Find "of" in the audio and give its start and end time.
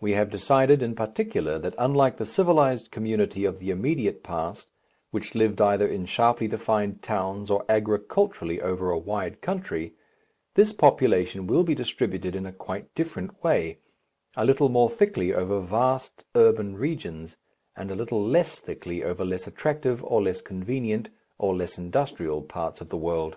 3.44-3.58, 22.80-22.88